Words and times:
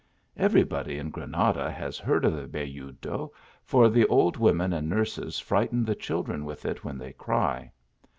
Every 0.35 0.63
body 0.63 0.97
in 0.97 1.11
Granada 1.11 1.69
has 1.69 1.99
heard 1.99 2.25
of 2.25 2.33
the 2.33 2.47
Belludo, 2.47 3.31
for 3.63 3.87
the 3.87 4.07
old 4.07 4.35
women 4.35 4.73
and 4.73 4.89
nurses 4.89 5.37
frighten 5.37 5.85
the 5.85 5.93
children 5.93 6.43
with 6.43 6.65
it 6.65 6.83
when 6.83 6.97
they 6.97 7.13
cry. 7.13 7.71